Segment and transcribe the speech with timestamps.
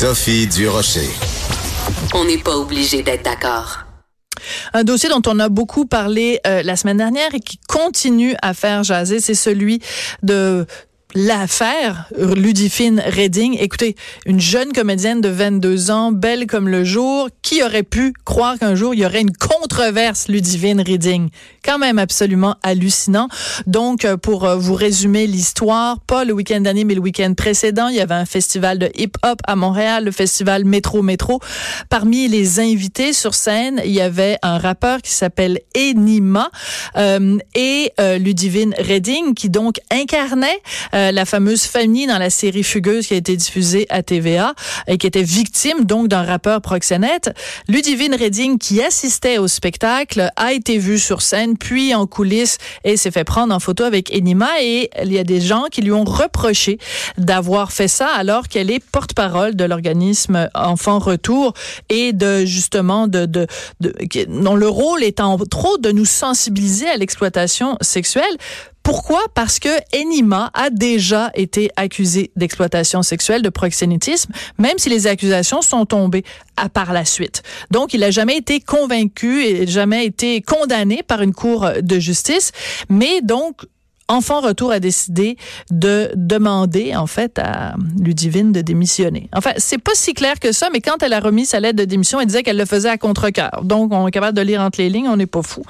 [0.00, 1.10] Sophie Durocher.
[2.14, 3.78] On n'est pas obligé d'être d'accord.
[4.72, 8.54] Un dossier dont on a beaucoup parlé euh, la semaine dernière et qui continue à
[8.54, 9.80] faire jaser, c'est celui
[10.22, 10.66] de
[11.14, 13.56] l'affaire Ludivine Redding.
[13.60, 18.58] Écoutez, une jeune comédienne de 22 ans, belle comme le jour, qui aurait pu croire
[18.58, 21.30] qu'un jour il y aurait une controverse Ludivine Redding?
[21.64, 23.28] Quand même absolument hallucinant.
[23.66, 27.88] Donc, euh, pour euh, vous résumer l'histoire, pas le week-end dernier, mais le week-end précédent,
[27.88, 31.40] il y avait un festival de hip-hop à Montréal, le festival Métro Métro.
[31.88, 36.50] Parmi les invités sur scène, il y avait un rappeur qui s'appelle Enima
[36.96, 40.60] euh, et euh, Ludivine Redding, qui donc incarnait
[40.94, 44.54] euh, la fameuse famille dans la série Fugueuse qui a été diffusée à TVA
[44.86, 47.30] et qui était victime donc d'un rappeur proxénète.
[47.68, 52.96] Ludivine Redding, qui assistait au spectacle, a été vue sur scène, puis en coulisses et
[52.96, 55.92] s'est fait prendre en photo avec Enima et il y a des gens qui lui
[55.92, 56.78] ont reproché
[57.16, 61.54] d'avoir fait ça alors qu'elle est porte-parole de l'organisme Enfant Retour
[61.88, 63.46] et de justement de, de,
[63.80, 63.94] de,
[64.28, 68.24] dont le rôle est entre autres de nous sensibiliser à l'exploitation sexuelle.
[68.88, 69.20] Pourquoi?
[69.34, 75.60] Parce que Enima a déjà été accusé d'exploitation sexuelle, de proxénétisme, même si les accusations
[75.60, 76.24] sont tombées
[76.56, 77.42] à par la suite.
[77.70, 82.50] Donc, il n'a jamais été convaincu et jamais été condamné par une cour de justice,
[82.88, 83.66] mais donc,
[84.08, 85.36] Enfant Retour a décidé
[85.70, 89.28] de demander, en fait, à Ludivine de démissionner.
[89.34, 91.84] Enfin, c'est pas si clair que ça, mais quand elle a remis sa lettre de
[91.84, 93.60] démission, elle disait qu'elle le faisait à contre-cœur.
[93.64, 95.62] Donc, on est capable de lire entre les lignes, on n'est pas fou.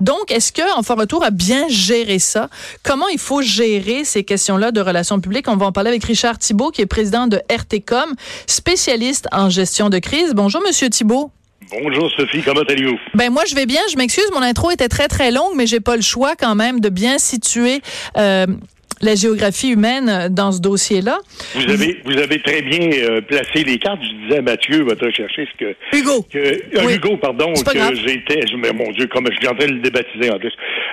[0.00, 2.48] Donc, est-ce que Enfant Retour a bien géré ça?
[2.82, 5.48] Comment il faut gérer ces questions-là de relations publiques?
[5.48, 8.14] On va en parler avec Richard Thibault, qui est président de RTCOM,
[8.46, 10.32] spécialiste en gestion de crise.
[10.34, 11.30] Bonjour, Monsieur Thibault.
[11.72, 12.98] Bonjour Sophie, comment allez-vous?
[13.14, 15.80] Ben moi je vais bien, je m'excuse, mon intro était très très longue, mais j'ai
[15.80, 17.80] pas le choix quand même de bien situer
[18.18, 18.46] euh,
[19.02, 21.18] la géographie humaine dans ce dossier-là.
[21.54, 24.00] Vous avez, vous avez très bien euh, placé les cartes.
[24.00, 25.96] Je disais à Mathieu, va te rechercher ce que...
[25.96, 26.24] Hugo.
[26.32, 26.94] Que, euh, Oui.
[26.94, 28.40] Hugo, pardon, C'est que j'étais...
[28.72, 30.52] Mon Dieu, comme je suis en train de le débaptiser en plus.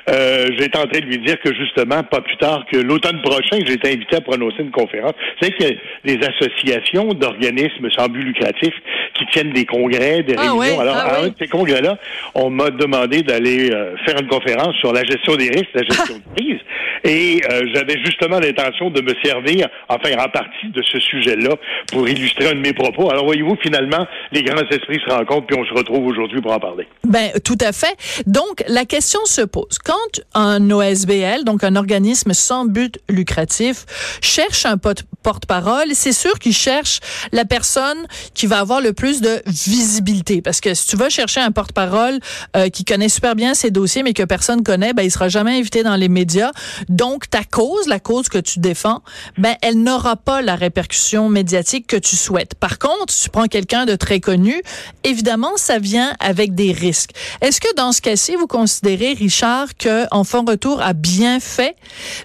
[0.10, 3.60] Euh, j'étais en train de lui dire que justement, pas plus tard que l'automne prochain,
[3.66, 5.14] j'ai été invité à prononcer une conférence.
[5.14, 8.74] Vous savez qu'il y a des associations d'organismes sans but lucratif
[9.20, 10.80] qui tiennent des congrès, des Ah réunions.
[10.80, 11.28] Alors, ah à oui.
[11.28, 11.98] un de ces congrès-là,
[12.34, 16.16] on m'a demandé d'aller euh, faire une conférence sur la gestion des risques, la gestion
[16.36, 16.60] de crise.
[17.04, 21.56] Et euh, j'avais justement l'intention de me servir, enfin en partie, de ce sujet-là
[21.92, 23.10] pour illustrer un de mes propos.
[23.10, 26.60] Alors voyez-vous, finalement, les grands esprits se rencontrent, puis on se retrouve aujourd'hui pour en
[26.60, 26.88] parler.
[27.06, 27.96] Ben, tout à fait.
[28.28, 29.80] Donc, la question se pose.
[29.84, 29.96] Quand
[30.36, 33.86] un OSBL, donc un organisme sans but lucratif,
[34.22, 37.00] cherche un porte-parole, c'est sûr qu'il cherche
[37.32, 40.42] la personne qui va avoir le plus de visibilité.
[40.42, 42.20] Parce que si tu vas chercher un porte-parole
[42.56, 45.58] euh, qui connaît super bien ses dossiers, mais que personne connaît, ben, il sera jamais
[45.58, 46.52] invité dans les médias.
[46.88, 49.02] Donc, ta cause, la cause que tu défends,
[49.38, 52.56] ben, elle n'aura pas la répercussion médiatique que tu souhaites.
[52.56, 54.62] Par contre, si tu prends quelqu'un de très connu,
[55.04, 57.12] évidemment, ça vient avec des risques.
[57.42, 61.76] Est-ce que dans ce cas-ci, vous considérez, Richard, que Enfant Retour a bien fait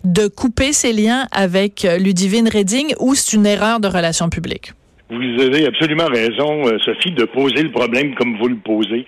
[0.05, 4.73] de couper ses liens avec euh, Ludivine Redding ou c'est une erreur de relations publiques?
[5.11, 9.07] Vous avez absolument raison, euh, Sophie, de poser le problème comme vous le posez,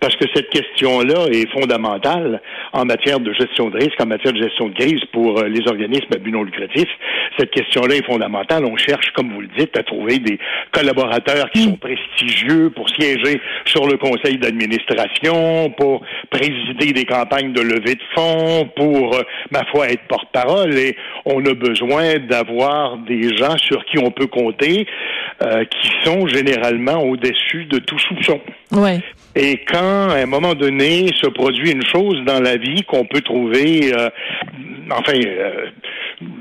[0.00, 2.40] parce que cette question-là est fondamentale
[2.72, 5.66] en matière de gestion de risque, en matière de gestion de crise pour euh, les
[5.68, 6.88] organismes à but non lucratif.
[7.38, 8.64] Cette question-là est fondamentale.
[8.64, 10.38] On cherche, comme vous le dites, à trouver des
[10.72, 17.60] collaborateurs qui sont prestigieux pour siéger sur le conseil d'administration, pour présider des campagnes de
[17.60, 20.74] levée de fonds, pour, euh, ma foi, être porte-parole.
[20.74, 24.86] Et on a besoin d'avoir des gens sur qui on peut compter,
[25.42, 28.40] euh, qui sont généralement au-dessus de tout soupçon.
[28.72, 29.00] Ouais.
[29.34, 33.20] Et quand, à un moment donné, se produit une chose dans la vie qu'on peut
[33.20, 34.08] trouver, euh,
[34.90, 35.66] enfin, euh,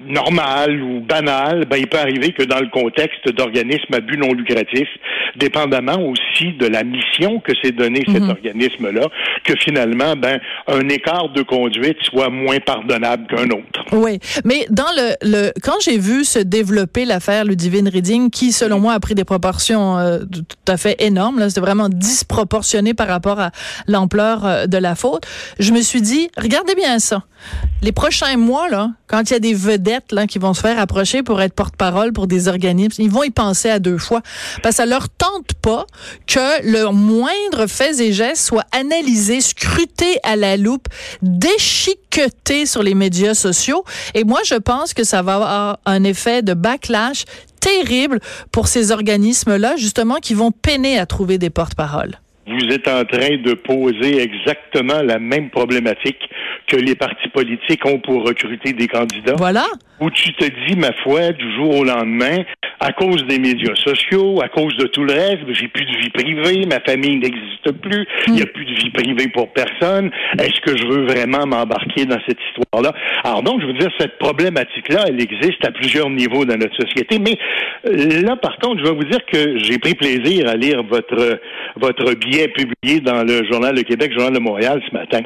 [0.08, 4.34] normale ou banale, ben, il peut arriver que dans le contexte d'organismes à but non
[4.34, 4.88] lucratif,
[5.36, 9.08] dépendamment aussi de la mission que s'est donnée cet organisme-là,
[9.48, 13.86] que finalement, ben, un écart de conduite soit moins pardonnable qu'un autre.
[13.94, 18.80] Oui, mais dans le, le quand j'ai vu se développer l'affaire Ludivine Reading, qui selon
[18.80, 23.08] moi a pris des proportions euh, tout à fait énormes, là, c'était vraiment disproportionné par
[23.08, 23.52] rapport à
[23.88, 25.26] l'ampleur euh, de la faute,
[25.60, 27.24] je me suis dit, regardez bien ça.
[27.82, 30.80] Les prochains mois là, quand il y a des vedettes là, qui vont se faire
[30.80, 34.22] approcher pour être porte-parole pour des organismes, ils vont y penser à deux fois.
[34.64, 35.86] Parce que ça leur tente pas
[36.26, 38.66] que leur moindre fait et geste soit
[39.38, 40.88] analysé, scruté à la loupe,
[41.22, 43.84] déchiqueté sur les médias sociaux.
[44.14, 47.26] Et moi, je pense que ça va avoir un effet de backlash
[47.60, 48.20] terrible
[48.52, 53.38] pour ces organismes-là, justement, qui vont peiner à trouver des porte-paroles vous êtes en train
[53.38, 56.30] de poser exactement la même problématique
[56.68, 59.36] que les partis politiques ont pour recruter des candidats.
[59.38, 59.66] Voilà.
[60.00, 62.44] Où tu te dis, ma foi, du jour au lendemain,
[62.80, 66.10] à cause des médias sociaux, à cause de tout le reste, j'ai plus de vie
[66.10, 70.12] privée, ma famille n'existe plus, il n'y a plus de vie privée pour personne.
[70.40, 72.94] Est-ce que je veux vraiment m'embarquer dans cette histoire-là?
[73.24, 77.20] Alors donc, je veux dire, cette problématique-là, elle existe à plusieurs niveaux dans notre société.
[77.20, 77.38] Mais
[77.88, 81.40] euh, là, par contre, je vais vous dire que j'ai pris plaisir à lire votre
[81.78, 85.22] votre billet publié dans le Journal de Québec, Journal de Montréal ce matin.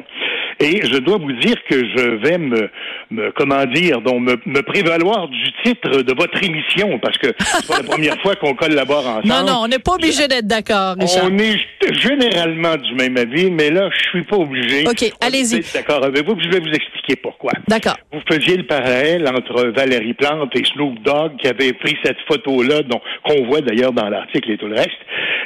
[0.60, 2.68] Et je dois vous dire que je vais me,
[3.10, 7.66] me comment dire, donc me, me, prévaloir du titre de votre émission, parce que c'est
[7.66, 9.22] pas la première fois qu'on collabore ensemble.
[9.32, 11.24] Non, non, on n'est pas obligé d'être d'accord, Richard.
[11.30, 11.56] On est
[11.94, 14.86] généralement du même avis, mais là, je suis pas obligé.
[14.86, 15.62] OK, allez-y.
[15.72, 17.52] D'accord avec vous, puis je vais vous expliquer pourquoi.
[17.66, 17.96] D'accord.
[18.12, 22.82] Vous faisiez le parallèle entre Valérie Plante et Snoop Dogg, qui avait pris cette photo-là,
[23.24, 24.90] qu'on voit d'ailleurs dans l'article et tout le reste,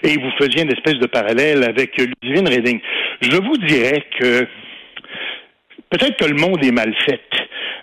[0.02, 2.80] et vous faisiez une espèce de parallèle avec Ludivine Reding.
[3.20, 4.46] Je vous dirais que
[5.90, 7.20] peut-être que le monde est mal fait,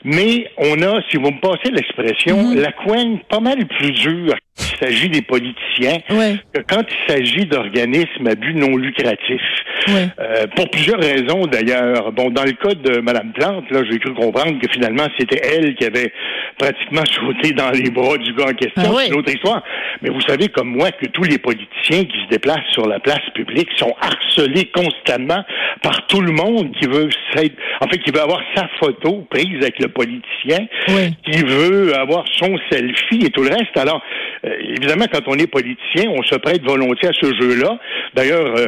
[0.03, 2.59] mais on a, si vous me passez l'expression, Mhm.
[2.61, 6.35] la couenne pas mal plus dure quand il s'agit des politiciens Ouais.
[6.53, 9.41] que quand il s'agit d'organismes à but non lucratif.
[9.87, 10.07] Ouais.
[10.19, 12.11] Euh, pour plusieurs raisons d'ailleurs.
[12.13, 15.75] Bon, dans le cas de Mme Plante, là, j'ai cru comprendre que finalement c'était elle
[15.75, 16.13] qui avait
[16.57, 18.83] pratiquement sauté dans les bras du gars en question.
[18.95, 18.99] Ah.
[18.99, 19.63] C'est une autre histoire.
[20.01, 23.23] Mais vous savez comme moi que tous les politiciens qui se déplacent sur la place
[23.33, 25.43] publique sont harcelés constamment
[25.83, 29.57] par tout le monde qui veut s'être- en fait qui veut avoir sa photo prise
[29.61, 31.13] avec le politicien, Oui.
[31.29, 33.75] qui veut avoir son selfie et tout le reste.
[33.77, 34.01] Alors
[34.45, 37.77] euh, évidemment quand on est politicien, on se prête volontiers à ce jeu-là.
[38.15, 38.67] D'ailleurs euh,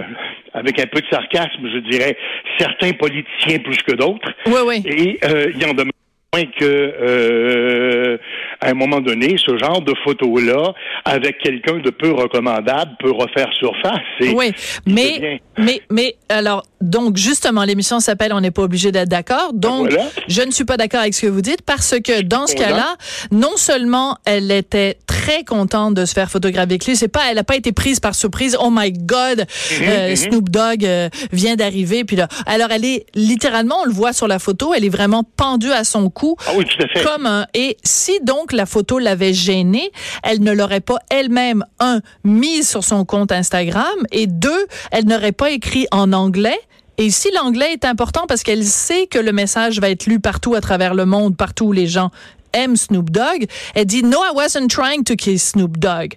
[0.53, 2.15] avec un peu de sarcasme, je dirais
[2.59, 4.29] certains politiciens plus que d'autres.
[4.45, 4.83] Oui, oui.
[4.85, 8.17] Et euh, il en moins que euh,
[8.61, 10.73] à un moment donné, ce genre de photo-là,
[11.05, 13.99] avec quelqu'un de peu recommandable, peut refaire surface.
[14.21, 14.51] Et Oui,
[14.85, 19.53] mais, devient- mais, mais, alors, donc, justement, l'émission s'appelle On n'est pas obligé d'être d'accord.
[19.53, 20.05] Donc, voilà.
[20.27, 22.95] je ne suis pas d'accord avec ce que vous dites parce que dans ce cas-là,
[23.31, 27.35] non seulement elle était très contente de se faire photographier avec lui, c'est pas, elle
[27.35, 28.57] n'a pas été prise par surprise.
[28.59, 29.45] Oh my God,
[29.81, 30.15] euh, mhm.
[30.15, 32.03] Snoop Dogg euh, vient d'arriver.
[32.03, 35.23] Puis là, alors elle est littéralement, on le voit sur la photo, elle est vraiment
[35.23, 36.35] pendue à son cou.
[36.47, 37.03] Ah oui, tout à fait.
[37.03, 39.91] Comme un, et si donc la photo l'avait gênée,
[40.23, 45.31] elle ne l'aurait pas elle-même, un, mise sur son compte Instagram, et deux, elle n'aurait
[45.31, 46.59] pas écrit en anglais.
[46.97, 50.55] Et ici, l'anglais est important parce qu'elle sait que le message va être lu partout
[50.55, 52.11] à travers le monde, partout où les gens
[52.53, 53.47] aiment Snoop Dogg.
[53.73, 56.15] Elle dit, no, I wasn't trying to kiss Snoop Dogg.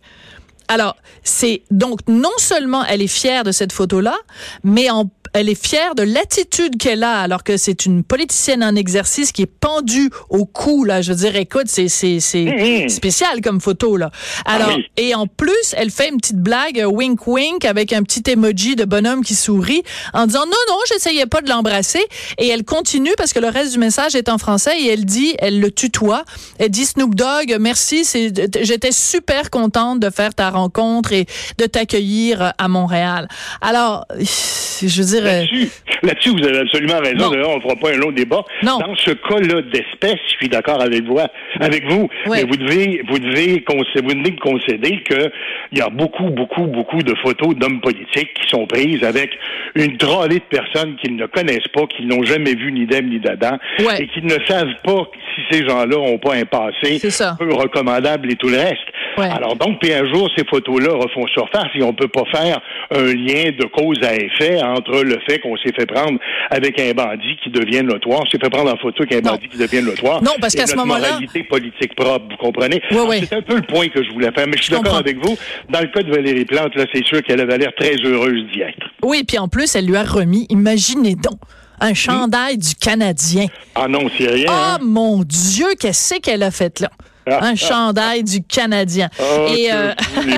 [0.69, 4.16] Alors, c'est donc non seulement elle est fière de cette photo-là,
[4.62, 8.75] mais en elle est fière de l'attitude qu'elle a, alors que c'est une politicienne en
[8.75, 11.02] exercice qui est pendue au cou, là.
[11.02, 12.88] Je veux dire, écoute, c'est, c'est, c'est Mhm.
[12.88, 14.10] spécial comme photo, là.
[14.44, 14.84] Alors, Ah oui.
[14.96, 18.76] et en plus, elle fait une petite blague, euh, wink wink, avec un petit emoji
[18.76, 19.82] de bonhomme qui sourit,
[20.14, 22.04] en disant non, non, j'essayais pas de l'embrasser.
[22.38, 25.34] Et elle continue parce que le reste du message est en français et elle dit,
[25.38, 26.25] elle le tutoie.
[26.58, 28.32] Elle dit Snoop Dogg, merci, c'est,
[28.62, 31.26] j'étais super contente de faire ta rencontre et
[31.58, 33.28] de t'accueillir euh, à Montréal.
[33.61, 34.06] Alors,
[34.82, 35.68] je veux dire, euh, Là-dessus,
[36.02, 37.30] là-dessus, vous avez absolument raison.
[37.30, 38.42] D'ailleurs, on ne fera pas un long débat.
[38.62, 38.78] Non.
[38.78, 41.18] Dans ce cas-là d'espèce, je suis d'accord avec vous,
[41.60, 42.08] avec vous.
[42.26, 42.42] Ouais.
[42.42, 45.30] Mais vous devez, vous devez, concéder, vous devez concéder que
[45.72, 49.30] il y a beaucoup, beaucoup, beaucoup de photos d'hommes politiques qui sont prises avec
[49.75, 53.18] une trollée de personnes qu'ils ne connaissent pas, qu'ils n'ont jamais vu ni d'Ève ni
[53.20, 54.02] d'Adam, Ouais.
[54.02, 57.00] et qui ne savent pas si ces gens-là ont pas un passé
[57.38, 58.76] peu recommandable et tout le reste.
[59.16, 59.28] Ouais.
[59.30, 62.60] Alors donc, puis un jour, ces photos-là refont surface et on peut pas faire
[62.90, 66.18] un lien de cause à effet entre le fait qu'on s'est fait prendre
[66.50, 69.32] avec un bandit qui devient notoire, on s'est fait prendre en photo avec un Non.
[69.36, 70.22] bandit qui devient notoire.
[70.22, 72.80] Non, parce qu'à ce moment-là- moralité politique propre, vous comprenez?
[72.90, 73.20] Alors, ouais.
[73.28, 75.36] C'est un peu le point que je voulais faire, mais je suis d'accord avec vous.
[75.68, 78.60] Dans le cas de Valérie Plante, là, c'est sûr qu'elle avait l'air très heureuse d'y
[78.60, 78.86] être.
[79.02, 81.38] oui, puis en plus, elle lui a remis, imaginez donc,
[81.80, 83.46] un chandail du Canadien.
[83.74, 84.46] Ah non, c'est rien.
[84.48, 84.78] Ah hein?
[84.82, 86.90] mon Dieu, qu'est-ce qu'elle a fait là?
[87.30, 87.56] Ah, Un ah.
[87.56, 89.08] chandail du Canadien.
[89.20, 89.24] Ah,
[89.54, 89.92] Et euh?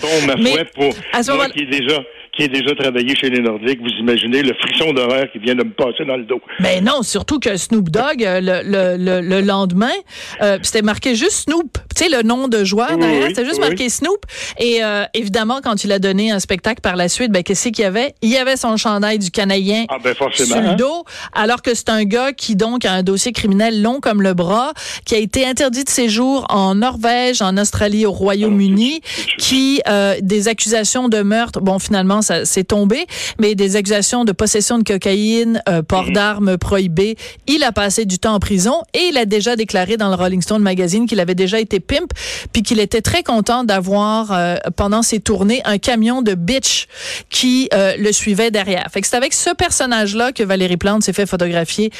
[0.00, 2.00] Bon, ma Mais pour à ce moi moment-là- qui est déjà
[2.34, 5.64] qui ait déjà travaillé chez les Nordiques, vous imaginez le frisson d'horreur qui vient de
[5.64, 6.40] me passer dans le dos.
[6.60, 9.92] Mais ben non, surtout que Snoop Dogg, euh, le, le, le, lendemain,
[10.40, 11.76] euh, c'était marqué juste Snoop.
[11.94, 14.24] Tu sais, le nom de joueur derrière, c'était juste marqué Snoop.
[14.58, 17.80] Et euh, évidemment, quand il a donné un spectacle par la suite, ben, qu'est-ce qu'il
[17.80, 18.14] y avait?
[18.22, 20.76] Il y avait son chandail du Canadien ah, ben sur le hein.
[20.76, 24.32] dos, alors que c'est un gars qui, donc, a un dossier criminel long comme le
[24.32, 24.72] bras,
[25.04, 29.02] qui a été interdit de séjour en Norvège, en Australie, au Royaume-Uni,
[29.36, 33.06] qui, euh, des accusations de meurtre, bon, finalement, ça s'est tombé,
[33.38, 36.12] mais des accusations de possession de cocaïne, euh, port mm.
[36.12, 37.16] d'armes prohibé.
[37.46, 40.42] Il a passé du temps en prison et il a déjà déclaré dans le Rolling
[40.42, 42.12] Stone magazine qu'il avait déjà été pimp,
[42.52, 46.86] puis qu'il était très content d'avoir, euh, pendant ses tournées, un camion de bitch
[47.30, 48.86] qui euh, le suivait derrière.
[48.92, 51.90] Fait que c'est avec ce personnage-là que Valérie Plante s'est fait photographier.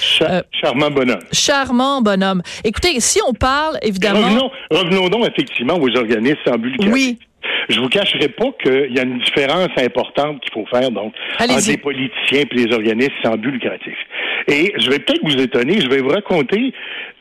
[0.52, 1.20] charmant bonhomme.
[1.32, 2.42] Charmant bonhomme.
[2.64, 4.20] Écoutez, si on parle, évidemment...
[4.20, 7.18] Revenons, revenons donc effectivement aux organismes en Oui.
[7.72, 11.70] Je vous cacherai pas qu'il y a une différence importante qu'il faut faire donc entre
[11.70, 13.96] les politiciens et les organismes sans but lucratif.
[14.48, 16.72] Et je vais peut-être vous étonner, je vais vous raconter.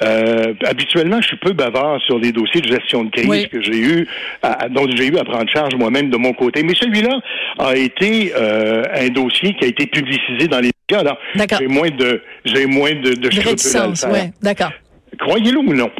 [0.03, 3.77] Euh, habituellement, je suis peu bavard sur les dossiers de gestion de crise que j'ai
[3.79, 4.07] eu,
[4.41, 6.63] à, dont j'ai eu à prendre charge moi-même de mon côté.
[6.63, 7.19] Mais celui-là
[7.59, 11.01] a été euh, un dossier qui a été publicisé dans les médias.
[11.01, 11.17] Alors,
[11.59, 14.71] j'ai moins de, j'ai moins de, de, de ouais, d'accord.
[15.19, 15.91] Croyez-le ou non.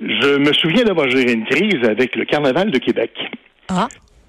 [0.00, 3.10] Je me souviens d'avoir géré une crise avec le Carnaval de Québec,
[3.68, 3.88] ah.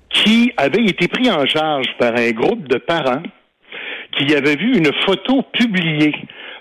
[0.09, 3.23] qui avait été pris en charge par un groupe de parents
[4.17, 6.15] qui avaient vu une photo publiée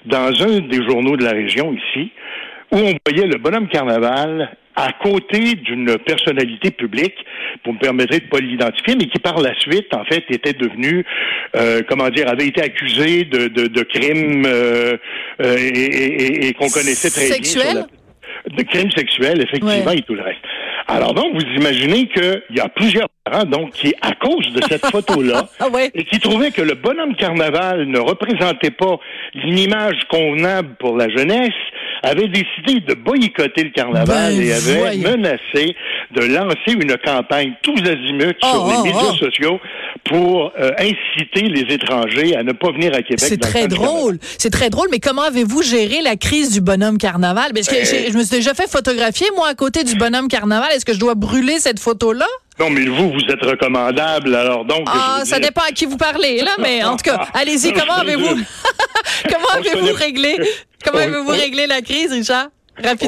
[0.05, 2.13] dans un des journaux de la région ici,
[2.71, 7.17] où on voyait le bonhomme Carnaval à côté d'une personnalité publique,
[7.65, 10.53] pour me permettre de ne pas l'identifier, mais qui par la suite, en fait, était
[10.53, 11.05] devenu,
[11.57, 14.97] euh, comment dire, avait été accusé de, de, de crimes euh,
[15.43, 17.87] euh, et, et, qu'on connaissait très bien
[18.59, 20.41] de crimes sexuels, effectivement, et tout le reste.
[20.87, 24.87] Alors donc, vous imaginez qu'il y a plusieurs parents, donc, qui, à cause de cette
[24.87, 28.99] photo-là, ah et qui trouvaient que le bonhomme carnaval ne représentait pas
[29.35, 31.53] une image convenable pour la jeunesse,
[32.03, 35.77] avaient décidé de boycotter le carnaval ben, et avaient menacé
[36.13, 39.17] de lancer une campagne tous azimuts oh, sur les oh, médias oh.
[39.17, 39.61] sociaux
[40.09, 43.21] pour euh, inciter les étrangers à ne pas venir à Québec.
[43.21, 44.19] C'est très drôle.
[44.39, 47.53] C'est très drôle, mais comment avez-vous géré la crise du bonhomme carnaval?
[47.55, 50.71] Parce que Ben- je me suis déjà fait photographier, moi, à côté du bonhomme carnaval.
[50.75, 52.27] Est-ce que je dois brûler cette photo-là?
[52.59, 54.83] Non, mais vous, vous êtes recommandable, alors donc.
[54.87, 57.95] Ah, ça dire- dépend à qui vous parlez, là, mais en tout cas, allez-y, comment
[57.95, 58.35] avez-vous,
[59.33, 60.37] comment avez-vous réglé,
[60.85, 62.49] comment avez-vous réglé la crise, Richard?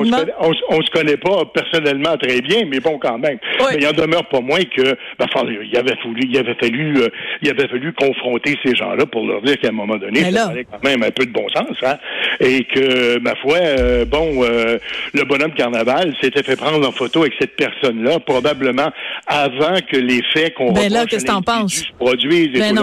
[0.00, 3.18] On se, connaît, on, se- on se connaît pas personnellement très bien, mais bon, quand
[3.18, 3.38] même.
[3.60, 3.66] Oui.
[3.72, 6.98] Mais il en demeure pas moins que, ben, enfin, il avait fallu, il avait fallu,
[7.02, 7.08] euh,
[7.42, 10.64] il avait fallu confronter ces gens-là pour leur dire qu'à un moment donné, ça fallait
[10.64, 11.96] quand même un peu de bon sens, hein,
[12.40, 14.78] et que, ma foi, euh, bon, euh,
[15.14, 18.90] le bonhomme carnaval s'était fait prendre en photo avec cette personne-là, probablement
[19.26, 21.74] avant que les faits qu'on Ben là, qu'est-ce t'en penses?
[21.86, 22.58] se produisent.
[22.58, 22.76] Ben.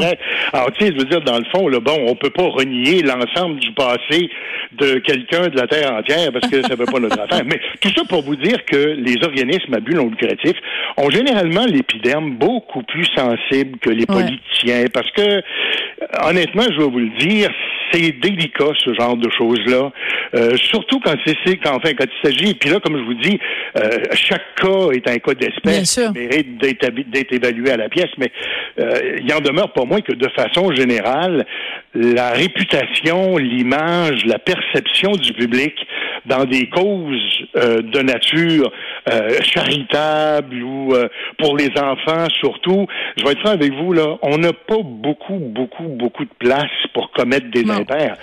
[0.53, 3.01] Alors, tu sais, je veux dire, dans le fond, là, bon, on peut pas renier
[3.01, 4.29] l'ensemble du passé
[4.73, 7.43] de quelqu'un de la Terre entière parce que ça pas notre affaire.
[7.45, 10.53] Mais tout ça pour vous dire que les organismes à but non lucratif
[10.97, 14.23] ont généralement l'épiderme beaucoup plus sensible que les Ouais.
[14.23, 15.41] politiciens parce que,
[16.23, 17.49] honnêtement, je vais vous le dire,
[17.91, 19.91] c'est délicat ce genre de choses-là,
[20.35, 22.53] Euh, surtout quand c'est enfin quand il s'agit.
[22.55, 23.39] Puis là, comme je vous dis,
[23.77, 28.29] euh, chaque cas est un cas d'espèce mérite d'être évalué à la pièce, mais
[28.79, 31.45] euh, il en demeure pas moins que de façon générale,
[31.93, 35.73] la réputation, l'image, la perception du public
[36.27, 38.71] dans des causes euh, de nature
[39.11, 41.07] euh, charitable ou euh,
[41.37, 45.37] pour les enfants surtout, je vais être franc avec vous là, on n'a pas beaucoup,
[45.39, 47.75] beaucoup, beaucoup de place pour commettre des Non.
[47.75, 48.17] impairs.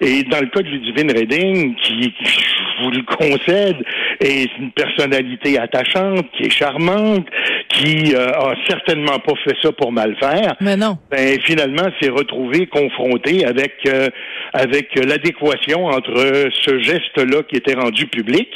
[0.00, 3.76] Et dans le cas de Ludivine Redding, qui, je vous le concède,
[4.20, 7.26] est une personnalité attachante, qui est charmante,
[7.74, 10.98] qui euh, a certainement pas fait ça pour mal faire, Mais non.
[11.10, 14.08] ben, finalement s'est retrouvé confronté avec euh,
[14.52, 18.48] avec l'adéquation entre ce geste-là qui était rendu public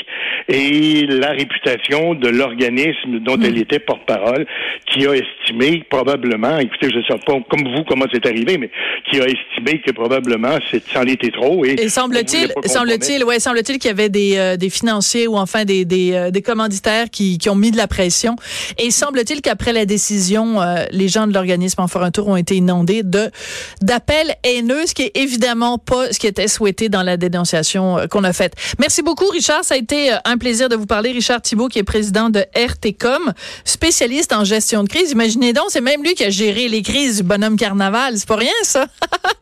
[0.48, 4.46] et la réputation de l'organisme dont elle était porte-parole,
[4.86, 8.70] qui a estimé probablement, écoutez, je ne sais pas comme vous comment c'est arrivé, mais
[9.10, 13.88] qui a estimé que probablement c'est c'en était trop et, semble-t-il, semble-t-il, ouais, semble-il qu'il
[13.88, 17.50] y avait des, euh, des financiers ou enfin des, des, euh, des commanditaires qui, qui
[17.50, 18.36] ont mis de la pression.
[18.78, 22.56] Et semble-t-il qu'après la décision, euh, les gens de l'organisme en un tour ont été
[22.56, 23.30] inondés de
[23.80, 28.06] d'appels haineux, ce qui est évidemment pas ce qui était souhaité dans la dénonciation euh,
[28.06, 28.52] qu'on a faite.
[28.78, 29.64] Merci beaucoup, Richard.
[29.64, 31.12] Ça a été euh, un plaisir de vous parler.
[31.12, 33.32] Richard Thibault, qui est président de RTCOM,
[33.64, 35.12] spécialiste en gestion de crise.
[35.12, 38.12] Imaginez donc, c'est même lui qui a géré les crises du bonhomme carnaval.
[38.18, 38.86] C'est pas rien, ça.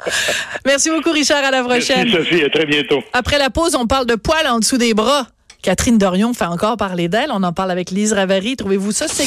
[0.64, 1.42] Merci beaucoup, Richard.
[1.44, 2.08] À la prochaine.
[2.08, 3.02] Merci Sophie, à très bientôt.
[3.12, 5.26] Après la pause, on parle de poils en dessous des bras.
[5.66, 7.30] Catherine Dorion fait encore parler d'elle.
[7.32, 8.54] On en parle avec Lise Ravary.
[8.54, 9.24] Trouvez-vous ça sexy?